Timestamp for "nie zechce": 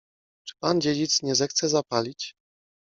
1.23-1.69